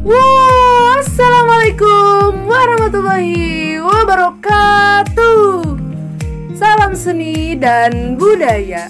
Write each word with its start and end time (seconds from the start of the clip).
Wow, 0.00 0.96
Assalamualaikum 0.96 2.48
warahmatullahi 2.48 3.76
wabarakatuh. 3.84 5.76
Salam 6.56 6.96
seni 6.96 7.52
dan 7.60 8.16
budaya. 8.16 8.88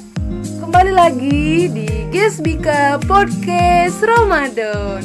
Kembali 0.63 0.95
lagi 0.95 1.67
di 1.67 2.07
Gesbika 2.15 3.03
Podcast 3.11 3.99
Ramadan. 4.07 5.03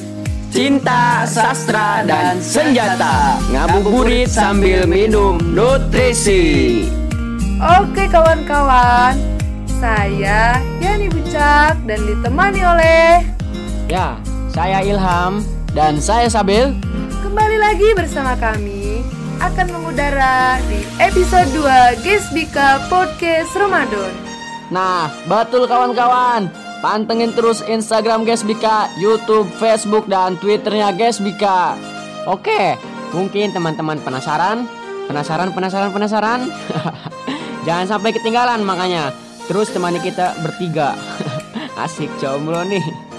Cinta, 0.53 1.25
sastra, 1.25 2.05
dan 2.05 2.37
senjata. 2.37 3.41
Ngabuburit 3.49 4.29
sambil 4.29 4.85
minum 4.85 5.41
nutrisi. 5.41 6.85
Oke 7.81 8.05
kawan-kawan. 8.13 9.17
Saya 9.81 10.61
Yani 10.77 11.09
Bucak 11.09 11.81
dan 11.89 11.99
ditemani 12.05 12.61
oleh 12.61 13.25
Ya, 13.89 14.21
saya 14.53 14.85
Ilham 14.85 15.54
dan 15.75 15.99
saya 15.99 16.31
Sabil 16.31 16.71
Kembali 17.19 17.59
lagi 17.59 17.91
bersama 17.99 18.33
kami 18.39 19.03
akan 19.43 19.67
mengudara 19.75 20.55
di 20.71 20.79
episode 21.03 21.51
2 21.51 21.99
Gesbika 22.07 22.87
Podcast 22.87 23.51
Ramadan. 23.59 24.15
Nah, 24.71 25.11
betul 25.27 25.67
kawan-kawan 25.67 26.47
Pantengin 26.79 27.35
terus 27.35 27.59
Instagram 27.67 28.23
Gesbika, 28.23 28.87
Youtube, 28.95 29.51
Facebook, 29.59 30.07
dan 30.07 30.39
Twitternya 30.39 30.95
Gesbika 30.95 31.75
Oke, 32.23 32.79
mungkin 33.11 33.51
teman-teman 33.51 33.99
penasaran? 33.99 34.63
Penasaran, 35.11 35.51
penasaran, 35.51 35.91
penasaran? 35.91 36.39
Jangan 37.67 37.99
sampai 37.99 38.15
ketinggalan 38.15 38.63
makanya 38.63 39.11
Terus 39.51 39.69
temani 39.75 39.99
kita 39.99 40.39
bertiga 40.39 40.95
Asik 41.83 42.09
jomblo 42.23 42.63
nih 42.63 43.14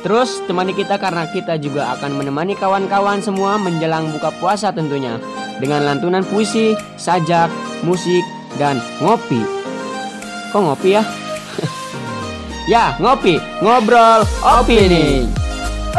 Terus 0.00 0.40
temani 0.48 0.72
kita 0.72 0.96
karena 0.96 1.28
kita 1.28 1.60
juga 1.60 1.92
akan 1.96 2.16
menemani 2.16 2.56
kawan-kawan 2.56 3.20
semua 3.20 3.60
menjelang 3.60 4.08
buka 4.16 4.32
puasa 4.40 4.72
tentunya. 4.72 5.20
Dengan 5.60 5.84
lantunan 5.84 6.24
puisi, 6.24 6.72
sajak, 6.96 7.52
musik, 7.84 8.24
dan 8.56 8.80
ngopi. 9.04 9.44
Kok 10.50 10.62
ngopi 10.64 10.96
ya? 10.96 11.04
ya 12.72 12.84
ngopi, 12.96 13.36
ngobrol, 13.60 14.24
opini. 14.40 15.28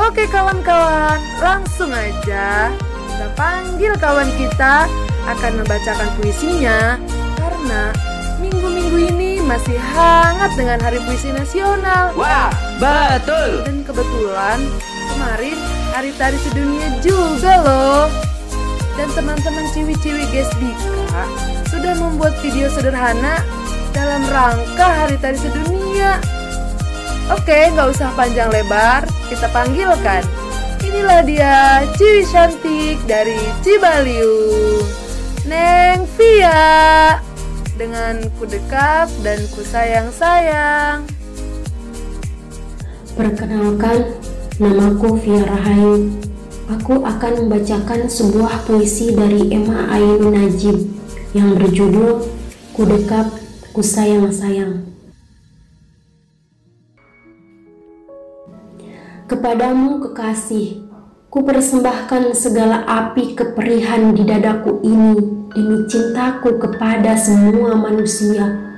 Oke 0.01 0.25
kawan-kawan, 0.31 1.19
langsung 1.43 1.91
aja 1.93 2.71
kita 3.21 3.27
panggil 3.37 3.93
kawan 4.01 4.29
kita 4.33 4.89
akan 5.29 5.51
membacakan 5.61 6.09
puisinya. 6.17 6.97
Karena 7.37 7.93
minggu-minggu 8.41 8.97
ini 9.13 9.37
masih 9.45 9.77
hangat 9.77 10.57
dengan 10.57 10.81
Hari 10.81 10.97
Puisi 11.05 11.29
Nasional. 11.29 12.17
Wah, 12.17 12.49
betul 12.81 13.61
Dan 13.61 13.85
kebetulan 13.85 14.59
kemarin 15.13 15.57
Hari 15.93 16.11
Tari 16.17 16.39
Sedunia 16.41 16.89
juga 17.05 17.61
loh. 17.61 18.09
Dan 18.97 19.07
teman-teman 19.13 19.65
ciwi-ciwi 19.71 20.25
Gesbika 20.33 21.23
sudah 21.69 21.93
membuat 22.01 22.33
video 22.41 22.67
sederhana 22.73 23.39
dalam 23.93 24.25
rangka 24.27 24.87
Hari 25.05 25.15
Tari 25.21 25.37
Sedunia. 25.37 26.17
Oke, 27.31 27.71
nggak 27.71 27.95
usah 27.95 28.11
panjang 28.17 28.49
lebar, 28.51 29.07
kita 29.29 29.47
panggilkan. 29.55 30.25
Inilah 30.81 31.21
dia 31.23 31.85
Ciwi 31.95 32.25
cantik 32.27 32.97
dari 33.05 33.39
Cibaliu, 33.63 34.81
Neng 35.47 36.03
Via 36.17 37.21
dengan 37.77 38.19
ku 38.35 38.43
dekap 38.49 39.07
dan 39.23 39.39
ku 39.55 39.61
sayang-sayang. 39.63 41.20
Perkenalkan, 43.11 44.15
namaku 44.55 45.19
Via 45.19 45.43
Rahayu. 45.43 46.15
Aku 46.71 47.03
akan 47.03 47.43
membacakan 47.43 48.07
sebuah 48.07 48.63
puisi 48.63 49.11
dari 49.11 49.51
Emma 49.51 49.91
Ainun 49.91 50.31
Najib 50.31 50.87
yang 51.35 51.59
berjudul 51.59 52.23
Ku 52.71 52.81
Dekap, 52.87 53.35
Ku 53.75 53.83
Sayang-Sayang. 53.83 54.87
Kepadamu 59.27 59.99
kekasih, 60.07 60.87
ku 61.27 61.43
persembahkan 61.43 62.31
segala 62.31 62.87
api 62.87 63.35
keperihan 63.35 64.15
di 64.15 64.23
dadaku 64.23 64.79
ini 64.87 65.19
demi 65.51 65.83
cintaku 65.91 66.55
kepada 66.63 67.19
semua 67.19 67.75
manusia. 67.75 68.70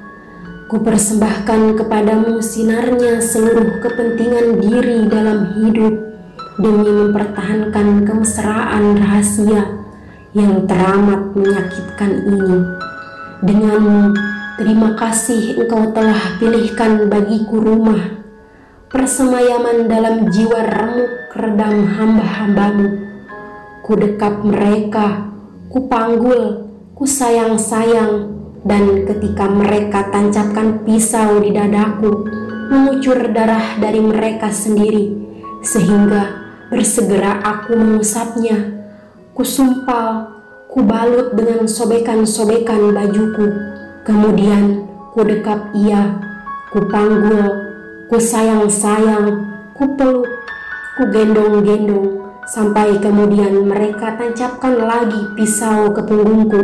Ku 0.70 0.82
persembahkan 0.82 1.78
kepadamu 1.78 2.40
sinarnya 2.40 3.22
seluruh 3.22 3.84
kepentingan 3.84 4.64
diri 4.64 5.06
dalam 5.06 5.54
hidup 5.60 5.94
demi 6.58 6.90
mempertahankan 6.90 8.08
kemesraan 8.08 8.98
rahasia 8.98 9.64
yang 10.34 10.66
teramat 10.66 11.34
menyakitkan 11.38 12.12
ini. 12.26 12.58
Denganmu, 13.44 14.02
terima 14.58 14.96
kasih 14.98 15.62
engkau 15.62 15.94
telah 15.94 16.40
pilihkan 16.42 17.12
bagiku 17.12 17.60
rumah 17.60 18.24
persemayaman 18.94 19.90
dalam 19.90 20.30
jiwa 20.30 20.62
remuk 20.70 21.34
redam 21.34 21.82
hamba-hambamu. 21.90 22.88
Ku 23.82 23.98
dekap 23.98 24.46
mereka, 24.46 25.34
ku 25.74 25.90
panggul, 25.90 26.70
ku 26.94 27.04
sayang-sayang, 27.04 28.43
dan 28.64 29.04
ketika 29.04 29.52
mereka 29.52 30.08
tancapkan 30.08 30.88
pisau 30.88 31.44
di 31.44 31.52
dadaku, 31.52 32.28
mengucur 32.72 33.20
darah 33.36 33.76
dari 33.76 34.00
mereka 34.00 34.50
sendiri, 34.50 35.12
sehingga 35.60 36.44
bersegera 36.72 37.44
aku 37.44 37.76
mengusapnya. 37.76 38.84
Ku 39.36 39.44
sumpal, 39.44 40.32
ku 40.72 40.80
balut 40.82 41.36
dengan 41.36 41.68
sobekan-sobekan 41.68 42.96
bajuku, 42.96 43.46
kemudian 44.08 44.88
ku 45.12 45.28
dekap 45.28 45.76
ia, 45.76 46.18
ku 46.72 46.88
panggul, 46.88 47.52
ku 48.08 48.16
sayang-sayang, 48.16 49.44
ku 49.76 49.92
peluk, 50.00 50.30
ku 50.96 51.04
gendong-gendong, 51.12 52.32
sampai 52.48 52.96
kemudian 53.04 53.68
mereka 53.68 54.16
tancapkan 54.16 54.80
lagi 54.88 55.20
pisau 55.36 55.92
ke 55.92 56.02
punggungku, 56.06 56.62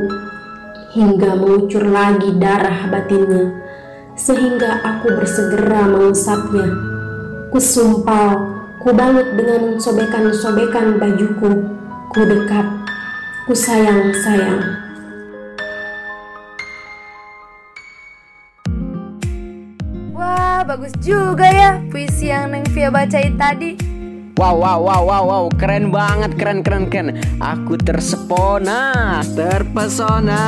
hingga 0.90 1.38
mengucur 1.38 1.86
lagi 1.86 2.34
darah 2.42 2.90
batinnya, 2.90 3.54
sehingga 4.18 4.82
aku 4.82 5.14
bersegera 5.14 5.86
mengusapnya. 5.86 6.68
Ku 7.54 7.58
sumpal, 7.58 8.46
ku 8.82 8.94
balut 8.94 9.38
dengan 9.38 9.78
sobekan-sobekan 9.78 10.98
bajuku, 10.98 11.52
ku 12.10 12.22
dekap, 12.26 12.68
ku 13.46 13.54
sayang-sayang. 13.54 14.62
Wah, 20.14 20.62
bagus 20.66 20.94
juga 21.02 21.48
ya 21.50 21.82
puisi 21.90 22.30
yang 22.30 22.54
Neng 22.54 22.66
Via 22.70 22.94
bacain 22.94 23.38
tadi. 23.38 23.89
Wow, 24.40 24.56
wow, 24.56 24.80
wow, 24.80 25.04
wow, 25.04 25.24
wow, 25.28 25.44
keren 25.52 25.92
banget, 25.92 26.32
keren, 26.40 26.64
keren, 26.64 26.88
keren. 26.88 27.20
Aku 27.44 27.76
tersepona, 27.76 29.20
terpesona. 29.36 30.40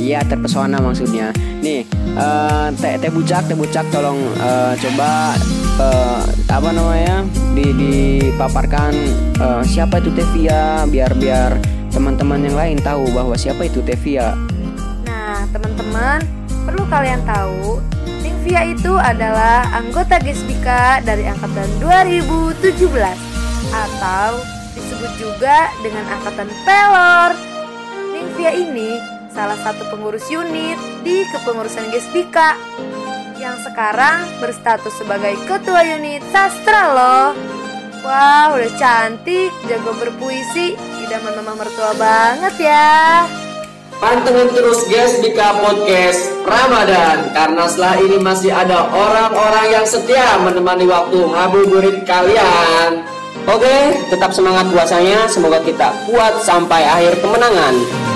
Iya, 0.00 0.24
terpesona 0.24 0.80
maksudnya. 0.80 1.28
Nih, 1.60 1.84
eh, 2.16 2.66
teh 2.80 2.96
teh 2.96 3.12
bucak, 3.12 3.44
teh 3.44 3.52
bucak, 3.52 3.84
tolong 3.92 4.16
eh, 4.32 4.72
coba 4.80 5.36
eh, 5.76 6.24
apa 6.48 6.72
namanya 6.72 7.20
di 7.52 7.68
dipaparkan 7.68 8.96
eh, 9.36 9.62
siapa 9.68 10.00
itu 10.00 10.16
Tevia, 10.16 10.88
biar 10.88 11.12
biar 11.20 11.60
teman-teman 11.92 12.48
yang 12.48 12.56
lain 12.56 12.80
tahu 12.80 13.12
bahwa 13.12 13.36
siapa 13.36 13.68
itu 13.68 13.84
Tevia. 13.84 14.32
Nah, 15.04 15.44
teman-teman, 15.52 16.24
perlu 16.64 16.88
kalian 16.88 17.20
tahu, 17.28 17.84
Neng 18.40 18.56
Via 18.56 18.72
itu 18.72 18.96
adalah 18.96 19.68
anggota 19.76 20.16
Gesbika 20.16 21.04
dari 21.04 21.28
angkatan 21.28 21.68
2017 21.76 22.72
atau 23.68 24.40
disebut 24.72 25.12
juga 25.20 25.68
dengan 25.84 26.08
angkatan 26.08 26.48
Pelor. 26.64 27.36
Neng 28.16 28.32
Via 28.40 28.56
ini 28.56 28.96
salah 29.28 29.60
satu 29.60 29.84
pengurus 29.92 30.24
unit 30.32 30.80
di 31.04 31.28
kepengurusan 31.28 31.92
Gesbika 31.92 32.56
yang 33.36 33.60
sekarang 33.60 34.24
berstatus 34.40 34.96
sebagai 34.96 35.36
ketua 35.44 35.84
unit 35.84 36.24
sastra 36.32 36.96
loh. 36.96 37.36
Wah, 38.00 38.56
udah 38.56 38.72
cantik, 38.80 39.52
jago 39.68 39.92
berpuisi, 40.00 40.80
idaman 41.04 41.44
mama 41.44 41.60
mertua 41.60 41.92
banget 41.92 42.72
ya. 42.72 43.28
Pantengin 44.00 44.48
terus 44.56 44.88
guys 44.88 45.20
di 45.20 45.28
podcast 45.36 46.32
Ramadan. 46.48 47.36
Karena 47.36 47.68
setelah 47.68 48.00
ini 48.00 48.16
masih 48.16 48.48
ada 48.48 48.88
orang-orang 48.88 49.76
yang 49.76 49.84
setia 49.84 50.40
menemani 50.40 50.88
waktu 50.88 51.20
ngabuburit 51.20 52.08
kalian. 52.08 53.04
Oke, 53.44 54.00
tetap 54.08 54.32
semangat 54.32 54.72
puasanya. 54.72 55.28
Semoga 55.28 55.60
kita 55.60 55.92
kuat 56.08 56.40
sampai 56.40 56.80
akhir 56.80 57.20
kemenangan 57.20 58.09